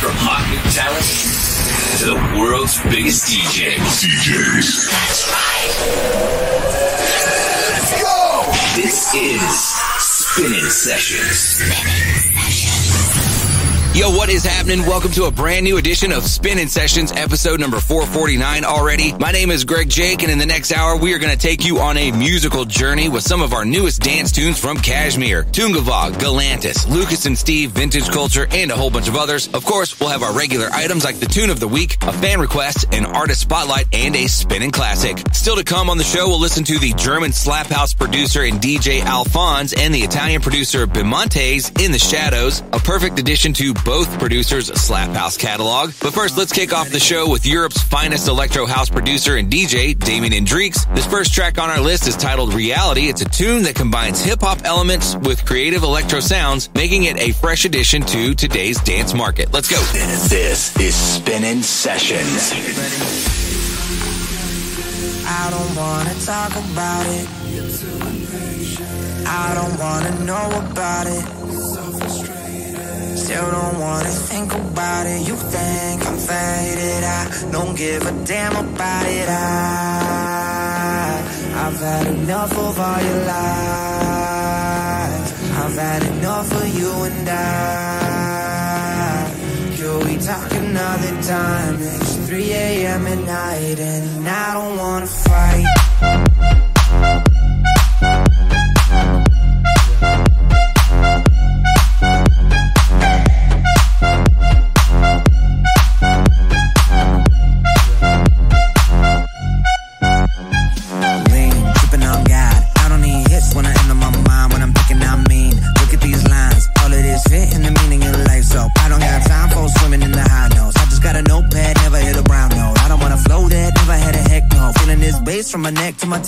[0.00, 1.04] From hot new talent
[2.00, 4.04] to the world's biggest DJs.
[4.04, 4.90] DJs.
[4.90, 5.72] That's right.
[7.72, 8.44] Let's go.
[8.76, 11.64] This is Spinnin' Sessions.
[11.64, 13.29] Spinnin'
[13.92, 14.86] Yo, what is happening?
[14.86, 19.12] Welcome to a brand new edition of Spinnin' Sessions, episode number 449 already.
[19.14, 21.64] My name is Greg Jake, and in the next hour, we are going to take
[21.64, 26.12] you on a musical journey with some of our newest dance tunes from KSHMR, Tungevaag,
[26.12, 29.48] Galantis, Lucas and Steve, Vintage Culture, and a whole bunch of others.
[29.48, 32.40] Of course, we'll have our regular items like the tune of the week, a fan
[32.40, 35.18] request, an artist spotlight, and a spinning classic.
[35.32, 38.60] Still to come on the show, we'll listen to the German slap house producer and
[38.60, 44.18] DJ Alfons and the Italian producer Bimonte's in the Shadows, a perfect addition to both
[44.18, 45.92] producers' Slap House catalog.
[46.00, 49.98] But first, let's kick off the show with Europe's finest electro house producer and DJ,
[49.98, 50.94] Damien N-Drix.
[50.94, 53.08] This first track on our list is titled Reality.
[53.08, 57.32] It's a tune that combines hip hop elements with creative electro sounds, making it a
[57.32, 59.52] fresh addition to today's dance market.
[59.52, 59.80] Let's go.
[59.92, 62.52] This is Spinnin' Sessions.
[65.26, 67.28] I don't wanna talk about it.
[69.26, 72.39] I don't wanna know about it.
[73.20, 75.28] Still don't wanna think about it.
[75.28, 77.04] You think I'm faded.
[77.04, 79.28] I don't give a damn about it.
[79.28, 79.32] I,
[81.62, 84.10] I've had enough of all your lies.
[85.62, 87.40] I've had enough of you and I.
[89.76, 91.76] Can we talk another time?
[91.78, 93.06] It's 3 a.m.
[93.06, 96.69] at night and I don't wanna fight.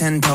[0.03, 0.32] Ten.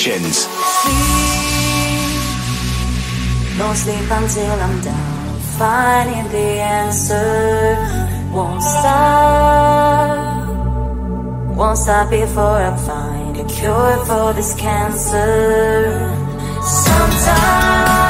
[0.00, 0.48] Sessions.
[3.58, 6.50] Don't sleep until I'm down, finding the
[6.80, 7.76] answer.
[8.32, 10.48] Won't stop,
[11.54, 15.92] won't stop before I find a cure for this cancer.
[16.86, 18.00] Sometimes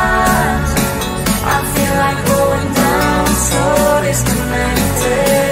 [1.43, 3.63] I feel like going down, so
[4.05, 5.50] disconnected.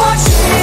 [0.00, 0.59] Watching,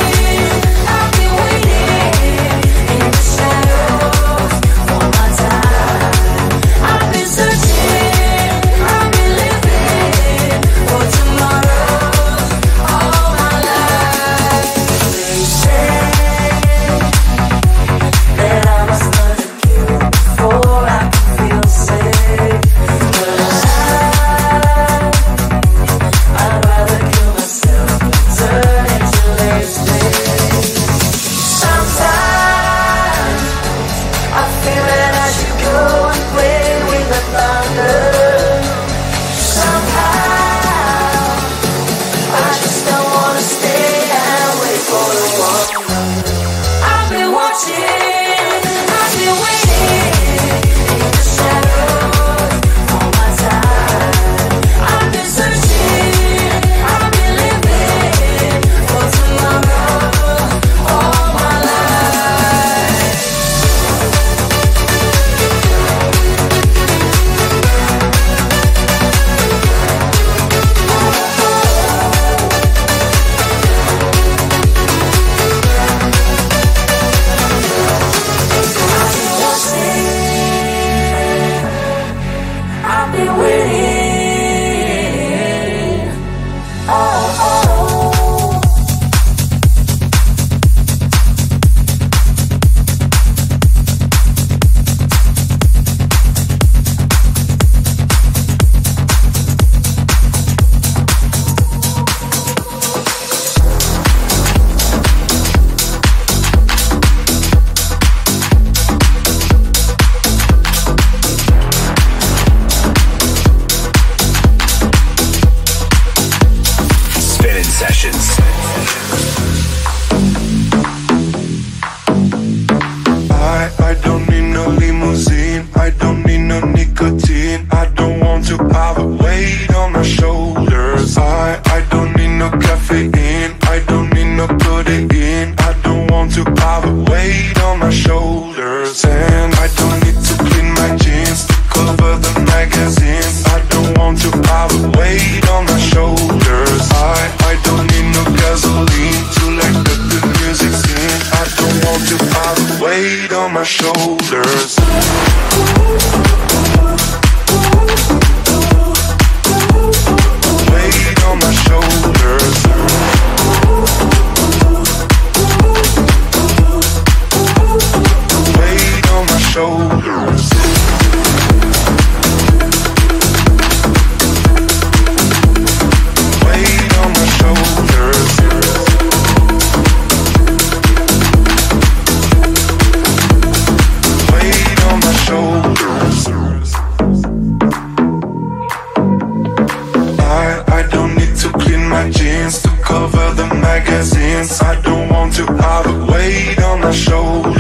[195.38, 197.57] to have a weight on my shoulders.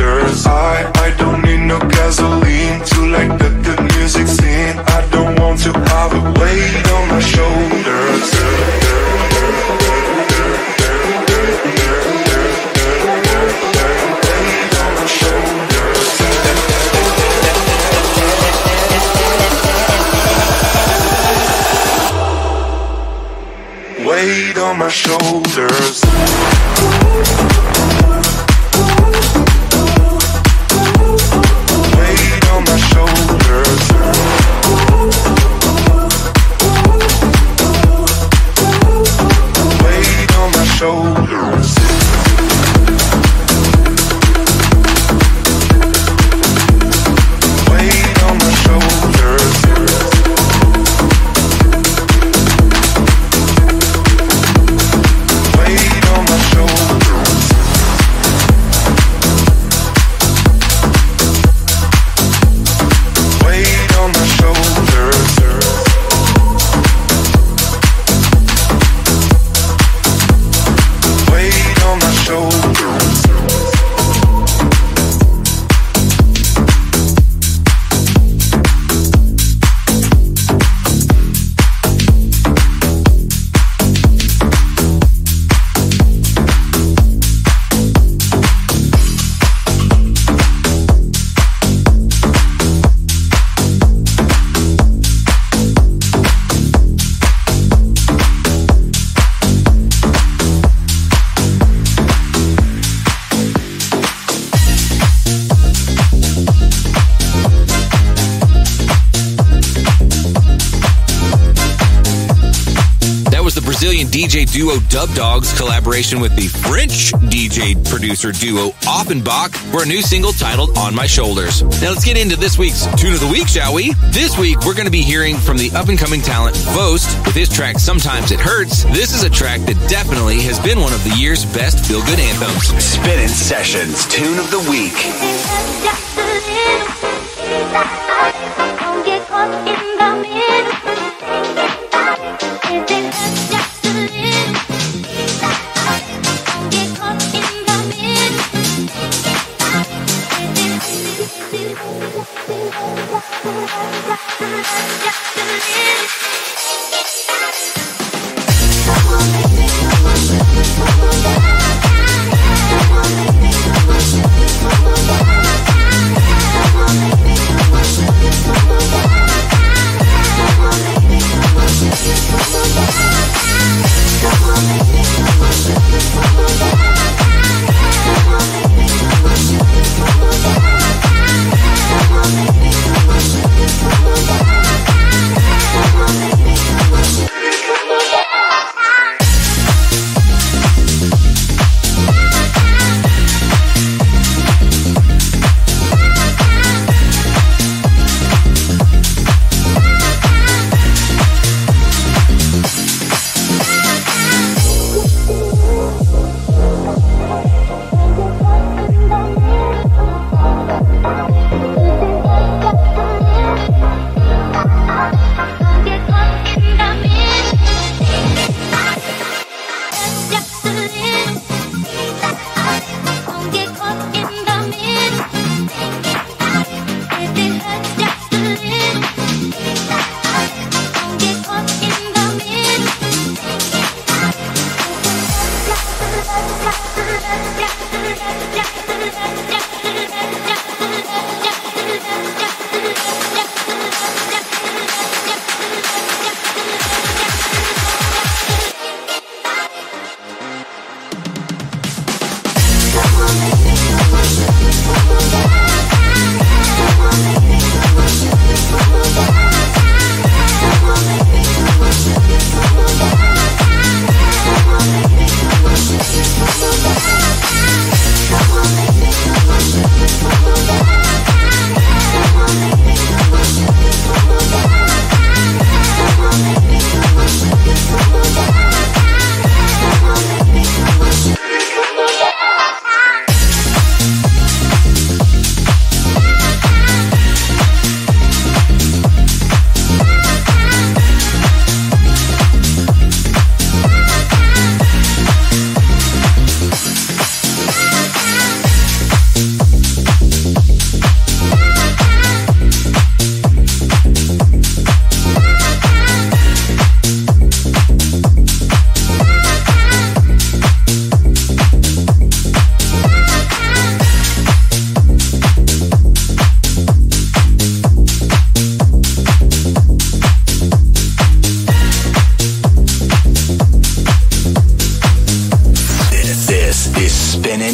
[114.18, 120.32] DJ duo Dubdogz collaboration with the French DJ producer duo Offenbach for a new single
[120.32, 121.62] titled On My Shoulders.
[121.84, 123.94] Now let's get into this week's Tune of the Week, shall we?
[124.10, 127.36] This week we're going to be hearing from the up and coming talent Voost with
[127.36, 128.86] his track Sometimes It Hurts.
[128.86, 132.20] This is a track that definitely has been one of the year's best feel good
[132.20, 132.70] anthems.
[132.84, 134.98] Spinnin' Sessions Tune of the Week.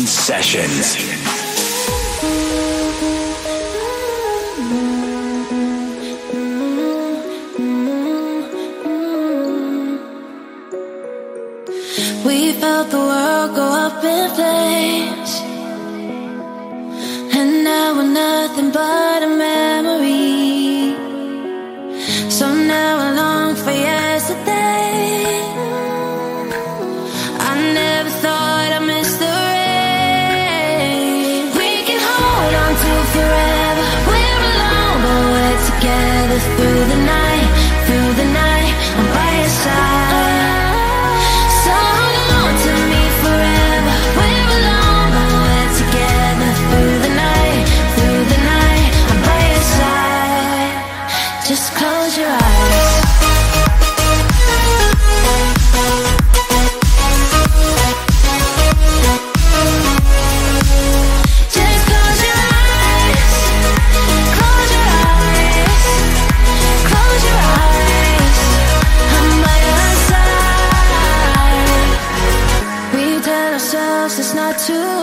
[0.06, 1.23] Sessions.
[74.58, 75.03] to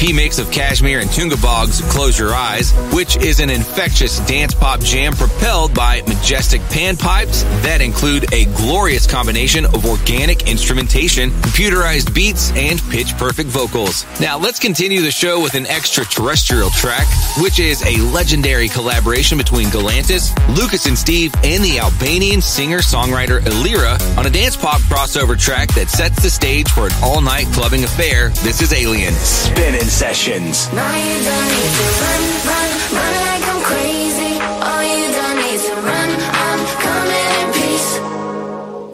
[0.00, 4.80] EP mix of KSHMR and Tungevaag's Close Your Eyes, which is an infectious dance pop
[4.80, 12.52] jam propelled by majestic panpipes that include a glorious combination of organic instrumentation, computerized beats,
[12.52, 14.06] and pitch perfect vocals.
[14.20, 17.06] Now let's continue the show with an extraterrestrial track,
[17.38, 23.98] which is a legendary collaboration between Galantis, Lucas and Steve, and the Albanian singer-songwriter ILIRA
[24.16, 28.28] on a dance pop crossover track that sets the stage for an all-night clubbing affair.
[28.44, 29.14] This is Alien.
[29.14, 30.68] Spinnin' Sessions.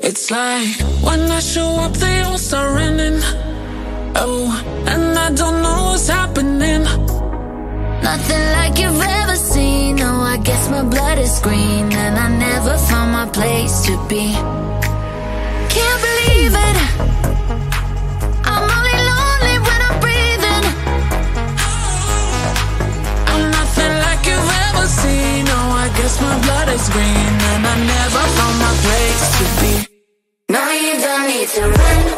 [0.03, 0.69] It's like
[1.03, 3.21] when I show up, they all start running.
[4.15, 4.49] Oh,
[4.87, 6.85] and I don't know what's happening.
[8.03, 10.01] Nothing like you've ever seen.
[10.01, 14.33] Oh, I guess my blood is green, and I never found my place to be.
[15.75, 17.64] Can't believe it.
[26.15, 29.75] Yes, my blood is green, and I never found my place to be.
[30.49, 32.14] Now you don't need to run.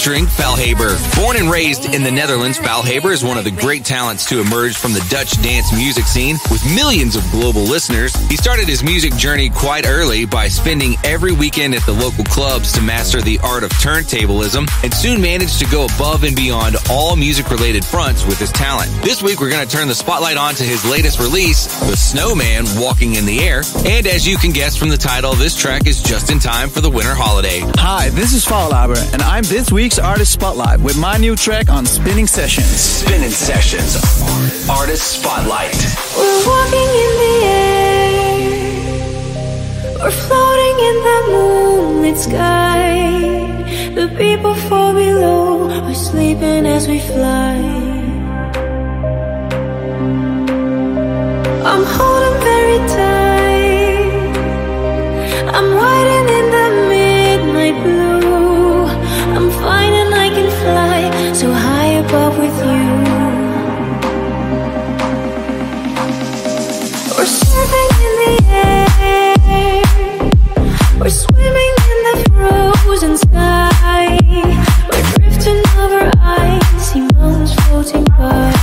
[0.00, 0.56] Featuring Faulhaber.
[0.78, 0.99] Born and
[1.60, 5.06] raised in the Netherlands, Faulhaber is one of the great talents to emerge from the
[5.10, 8.14] Dutch dance music scene with millions of global listeners.
[8.30, 12.72] He started his music journey quite early by spending every weekend at the local clubs
[12.72, 17.14] to master the art of turntablism and soon managed to go above and beyond all
[17.14, 18.90] music related fronts with his talent.
[19.02, 22.64] This week, we're going to turn the spotlight on to his latest release, The Snowman
[22.76, 23.64] Walking in the Air.
[23.84, 26.80] And as you can guess from the title, this track is just in time for
[26.80, 27.60] the winter holiday.
[27.76, 31.84] Hi, this is Faulhaber, and I'm this week's Artist Spotlight with my new track on
[31.84, 32.80] Spinnin' Sessions.
[33.00, 33.96] Spinnin' Sessions.
[34.70, 35.74] Artist Spotlight.
[36.16, 38.38] We're walking in the air.
[39.98, 42.86] We're floating in the moonlit sky.
[43.98, 47.56] The people far below are sleeping as we fly.
[51.70, 54.34] I'm holding very tight.
[55.56, 58.09] I'm riding in the midnight blue.
[62.38, 62.80] With you.
[67.16, 69.82] We're surfing in the air.
[70.98, 74.18] We're swimming in the frozen sky.
[74.90, 78.59] We're drifting over icy mountains floating by.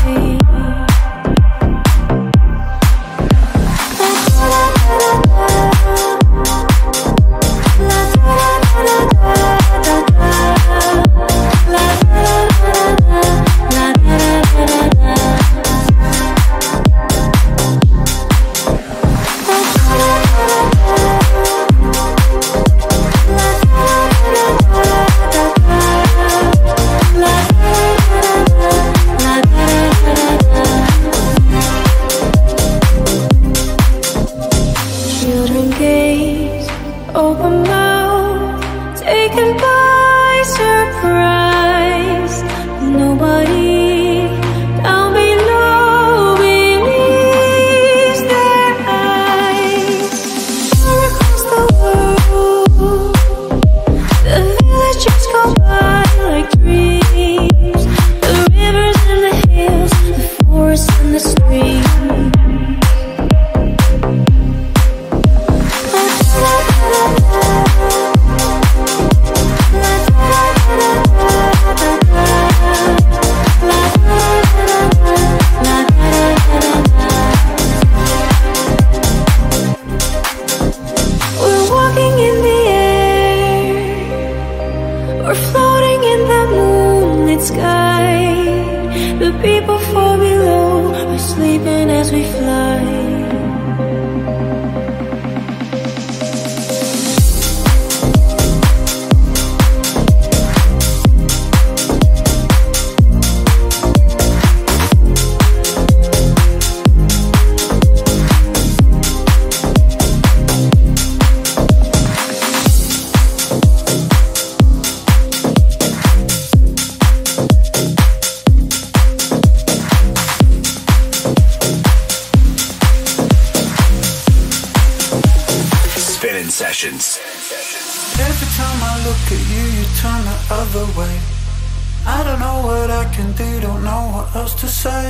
[134.18, 135.08] What else to say.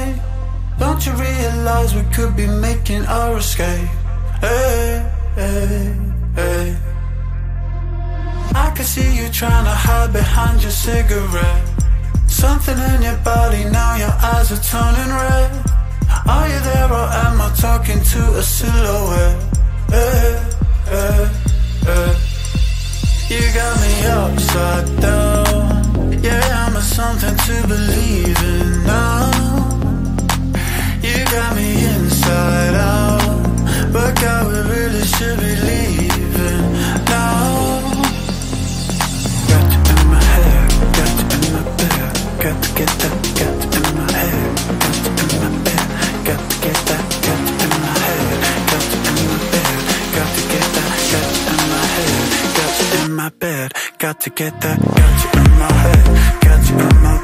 [0.80, 3.89] Don't you realize we could be making our escape?
[4.46, 4.86] Hey,
[5.39, 5.96] hey,
[6.39, 6.67] hey.
[8.65, 11.63] I can see you trying to hide behind your cigarette.
[12.28, 15.52] Something in your body, now your eyes are turning red.
[16.34, 19.39] Are you there or am I talking to a silhouette?
[19.96, 20.30] Hey,
[20.91, 21.22] hey,
[21.88, 22.12] hey.
[23.34, 25.47] You got me upside down.
[26.88, 29.32] Something to believe in now.
[31.04, 33.91] You got me inside out.
[33.93, 36.73] But God, we really should be leaving
[37.06, 37.91] now.
[39.47, 42.13] Got you in my head, got you in my bed.
[42.41, 43.57] Got to get that, got
[53.17, 56.43] my bed, got to get that, got you in my head.
[56.43, 57.16] Got you in my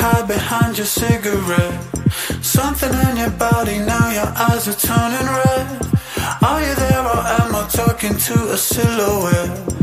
[0.00, 1.78] hide behind your cigarette.
[2.42, 5.66] Something in your body, now your eyes are turning red.
[6.42, 9.79] Are you there or am I talking to a silhouette?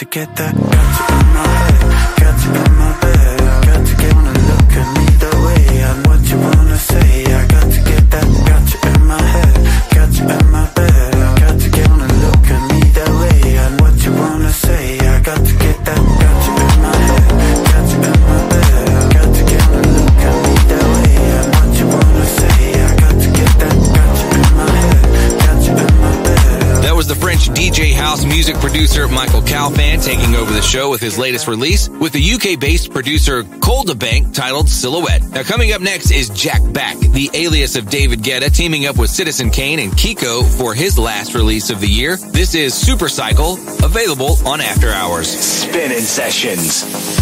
[0.00, 1.84] To get that, got you in my head,
[2.16, 3.38] got you in my bed.
[3.68, 7.24] Got to get wanna look at me the way and what you wanna say.
[7.28, 9.54] I got to get that, got you in my head,
[9.92, 11.12] got you in my bed.
[11.44, 14.98] Got to get wanna look at me the way and what you wanna say.
[15.00, 17.28] I got to get that, got you in my head,
[17.68, 19.12] got you in my bed.
[19.12, 22.56] Got to get wanna look at me the way and what you wanna say.
[22.88, 25.04] I got to get that, got you in my head,
[25.44, 26.88] got you in my bed.
[26.88, 31.00] That was the French DJ house music producer Michael Calfan taking over the show with
[31.00, 35.22] his latest release with the UK based producer Coldabank titled Silhouette.
[35.30, 39.10] Now, coming up next is Jack Back, the alias of David Guetta, teaming up with
[39.10, 42.16] Citizen Kain and Kiko for his last release of the year.
[42.16, 45.28] This is Super Cycle, available on After Hours.
[45.28, 47.19] Spinnin' sessions.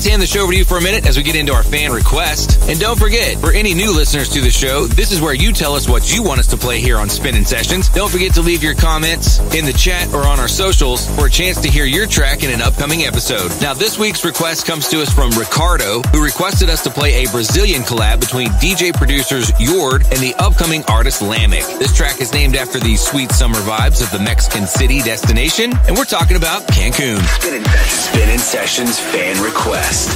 [0.00, 1.62] así hand the show over to you for a minute as we get into our
[1.62, 2.60] fan request.
[2.68, 5.74] And don't forget, for any new listeners to the show, this is where you tell
[5.74, 7.88] us what you want us to play here on Spinnin' Sessions.
[7.88, 11.30] Don't forget to leave your comments in the chat or on our socials for a
[11.30, 13.50] chance to hear your track in an upcoming episode.
[13.62, 17.30] Now, this week's request comes to us from Ricardo, who requested us to play a
[17.30, 21.78] Brazilian collab between DJ producers JØRD and the upcoming artist Lamic.
[21.78, 25.96] This track is named after the sweet summer vibes of the Mexican city destination, and
[25.96, 27.20] we're talking about Cancún.
[27.40, 28.00] Spinnin' Sessions.
[28.00, 30.09] Spinnin' Sessions fan request.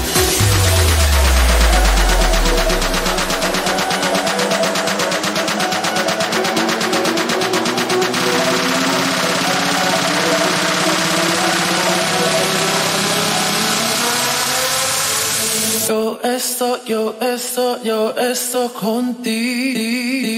[15.87, 20.34] Yo esto, yo esto, yo esto contigo.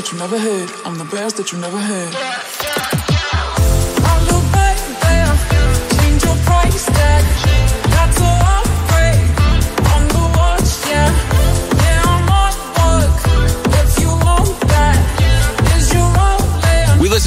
[0.00, 0.70] That you never had.
[0.86, 2.49] I'm the best that you never had.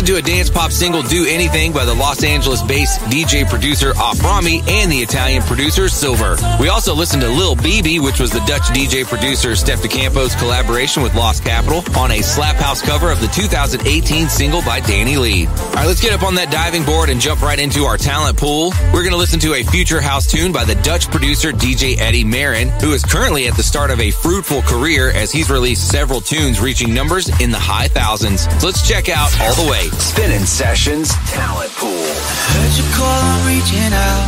[0.03, 3.93] Listened to a dance pop single, Do Anything, by the Los Angeles based DJ producer
[3.93, 6.59] offrami and the Italian producer SLVR.
[6.59, 10.35] We also listened to Lil BB, which was the Dutch DJ producer Steff Da Campo's
[10.35, 15.15] collaboration with Lost Capital on a Slap House cover of the 2018 single by Danny
[15.15, 15.47] Lee.
[15.47, 18.37] All right, let's get up on that diving board and jump right into our talent
[18.37, 18.73] pool.
[18.93, 22.25] We're going to listen to a future house tune by the Dutch producer DJ Edy
[22.25, 26.19] Marron, who is currently at the start of a fruitful career as he's released several
[26.19, 28.43] tunes reaching numbers in the high thousands.
[28.59, 29.92] So let's check out All the Way.
[29.99, 32.07] Spinnin' Sessions Talent Pool.
[32.53, 34.27] Heard you call, I'm reaching out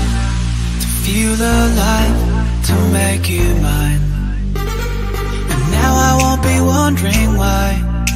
[0.82, 2.18] to feel alive,
[2.68, 4.02] to make you mine.
[4.56, 7.66] And now I won't be wondering why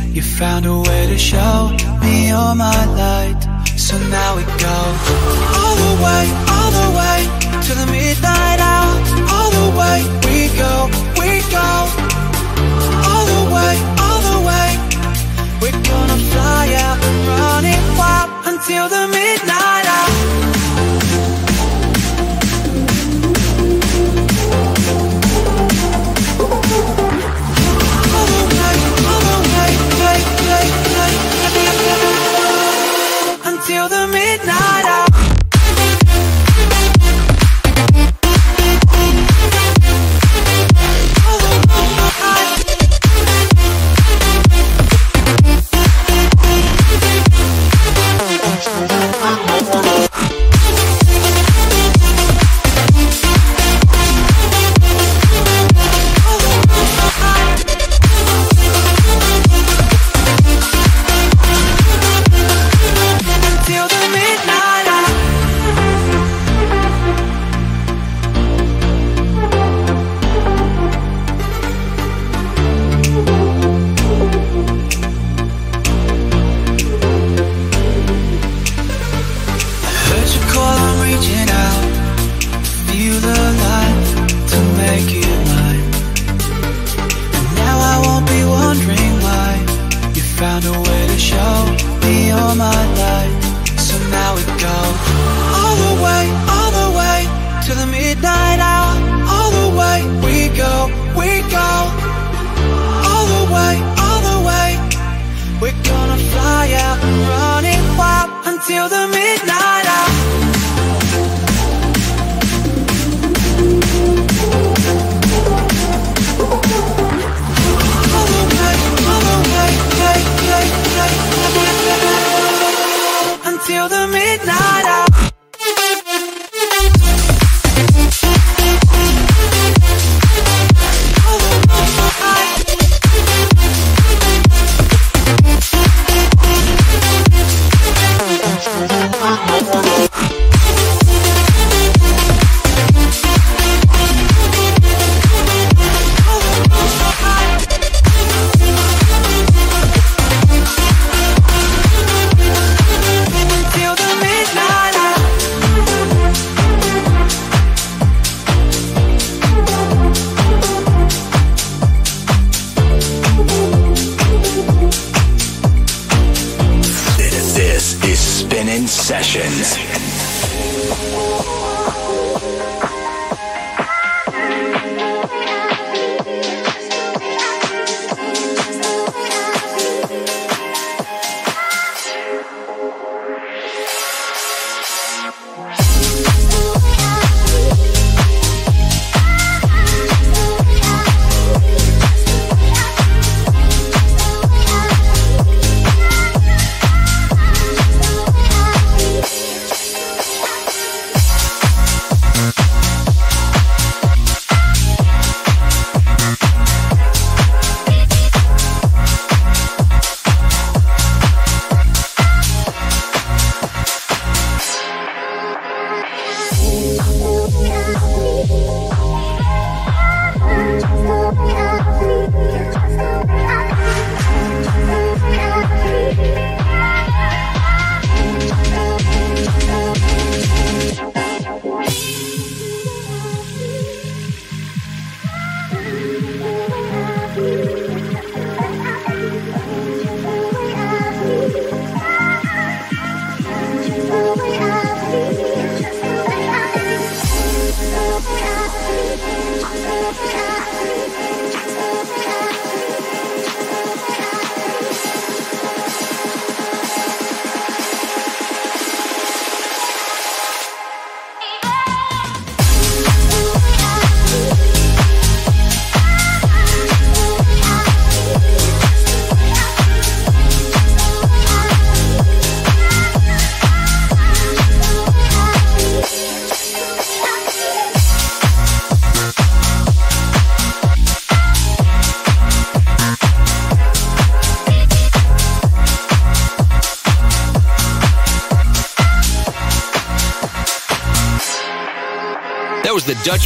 [0.08, 1.72] you found a way to show
[2.02, 3.39] me all my light.
[3.78, 4.80] So now we go
[5.60, 6.24] all the way,
[6.54, 7.20] all the way
[7.66, 8.93] to the midnight hour.
[9.34, 10.74] All the way we go,
[11.20, 11.70] we go.
[13.10, 13.74] All the way,
[14.04, 14.70] all the way.
[15.62, 17.18] We're gonna fly out
[18.70, 19.59] until the midnight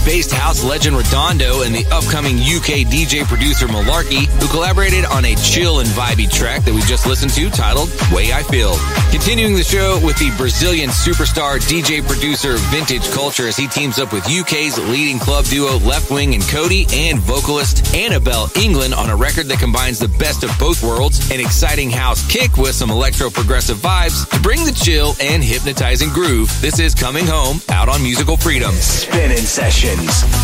[0.05, 5.35] based house legend Redondo and the upcoming UK DJ producer Malarkey, who collaborated on a
[5.35, 8.75] chill and vibey track that we just listened to titled Way I Feel.
[9.09, 14.13] Continuing the show with the Brazilian superstar DJ producer Vintage Culture as he teams up
[14.13, 19.47] with UK's leading club duo Leftwing and Kody and vocalist Anabel Englund on a record
[19.47, 23.77] that combines the best of both worlds, an exciting house kick with some electro progressive
[23.77, 26.49] vibes to bring the chill and hypnotizing groove.
[26.61, 28.71] This is Coming Home out on Musical Freedom.
[28.73, 30.42] Spinnin' sessions.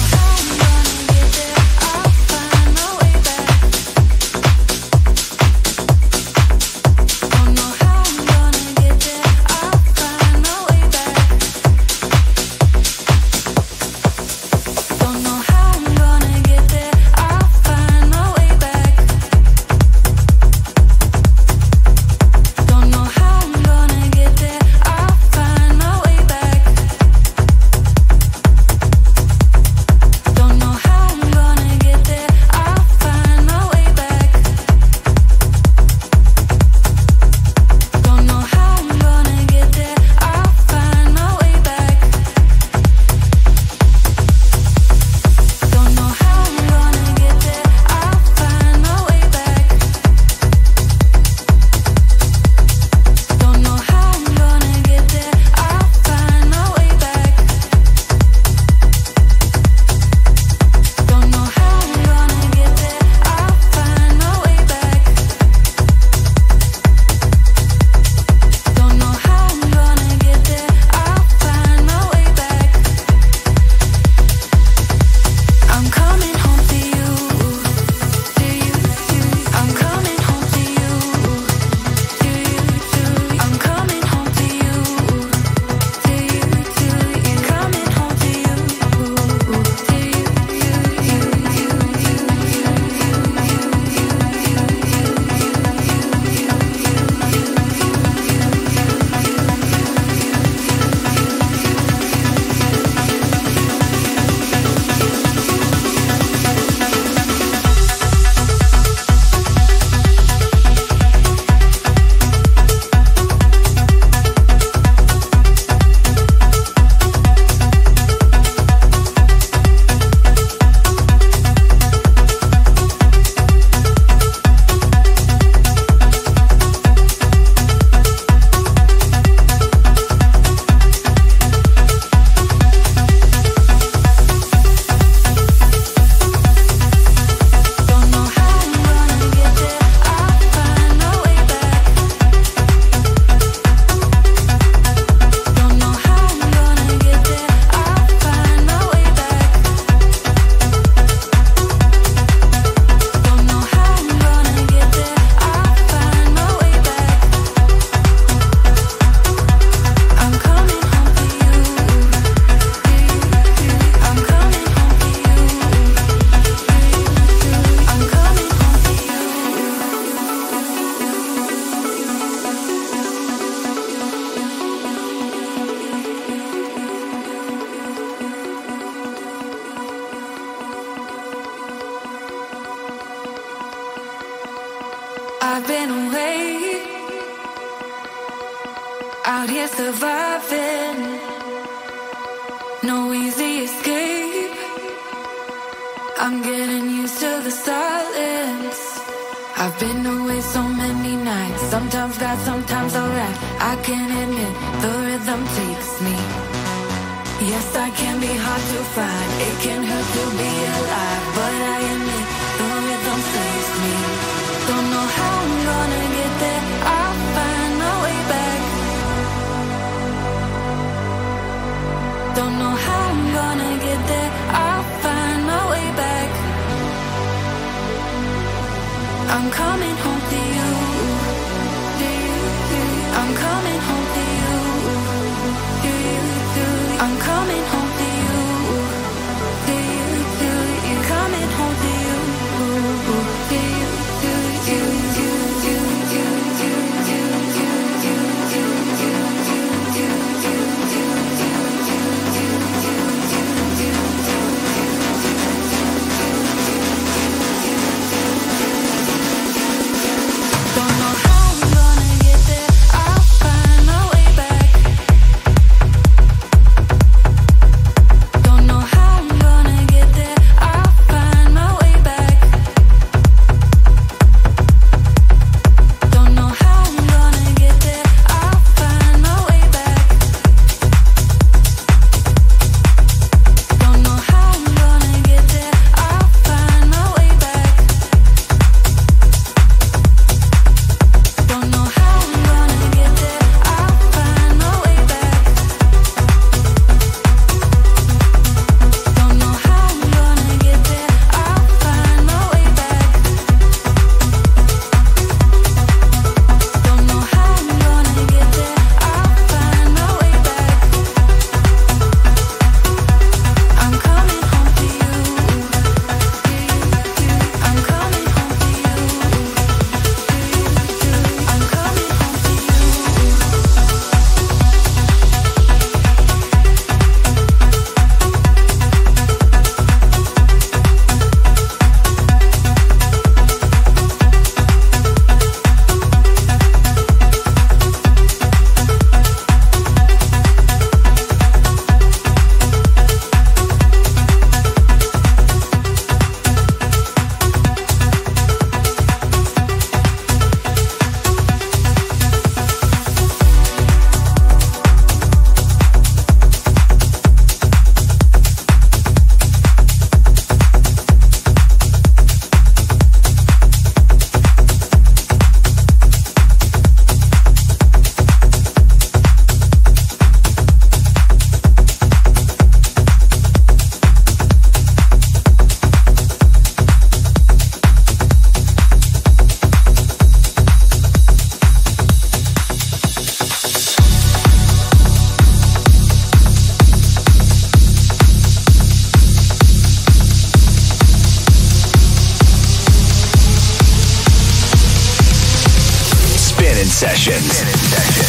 [397.19, 398.28] Sessions.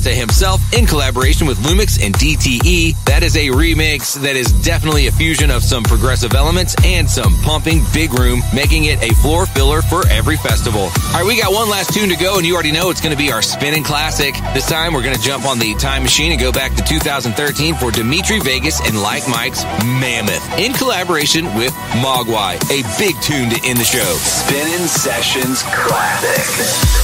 [0.00, 3.04] Ponte himself in collaboration with LUM!X and DTE.
[3.04, 7.34] That is a remix that is definitely a fusion of some progressive elements and some
[7.42, 10.82] pumping big room, making it a floor filler for every festival.
[10.82, 13.14] All right, we got one last tune to go, and you already know it's going
[13.14, 14.34] to be our Spinnin' classic.
[14.54, 17.74] This time we're going to jump on the time machine and go back to 2013
[17.74, 22.56] for Dimitri Vegas and Like Mike's Mammoth in collaboration with MOGUAI.
[22.70, 24.16] A big tune to end the show.
[24.16, 26.99] Spinnin' Sessions Classic.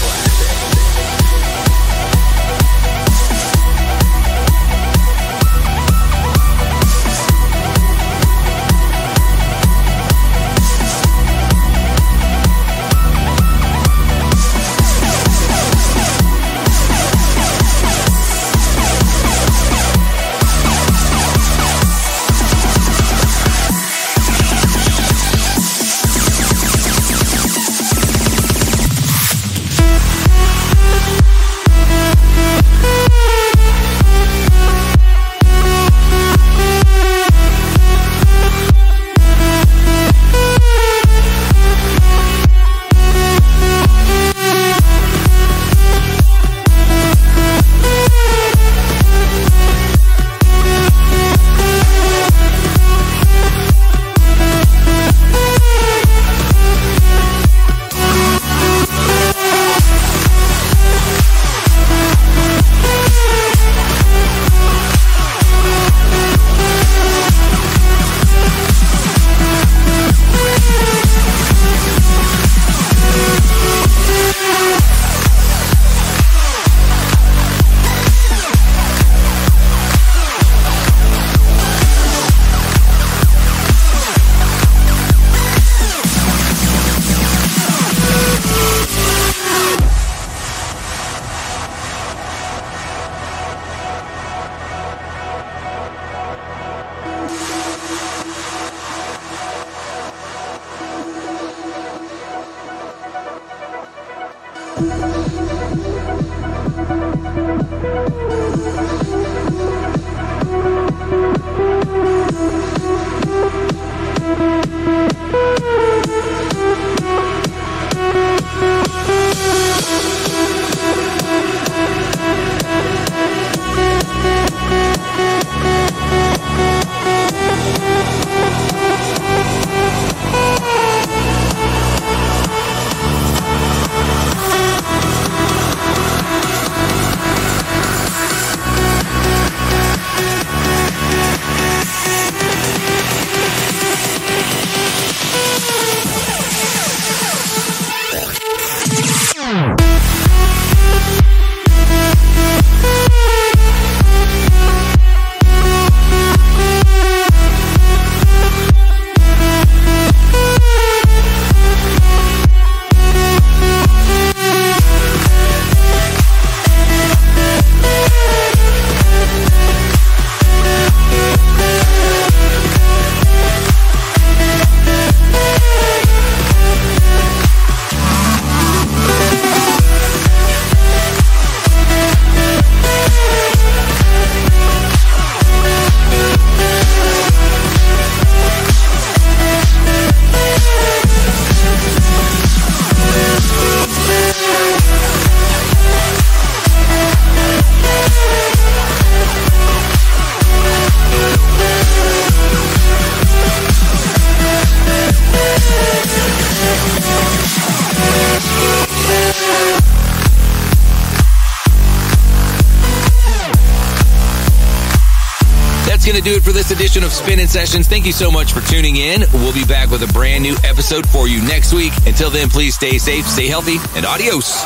[217.16, 217.88] Spinnin' Sessions.
[217.88, 219.24] Thank you so much for tuning in.
[219.32, 221.92] We'll be back with a brand new episode for you next week.
[222.06, 224.62] Until then, please stay safe, stay healthy, and adios.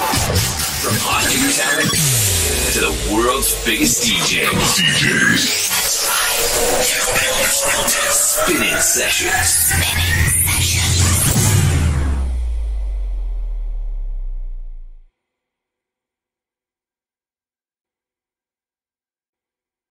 [0.83, 1.83] From Austin Town
[2.73, 4.47] to the world's biggest DJ.
[4.47, 5.71] DJs.
[8.11, 9.70] Spinnin' Sessions.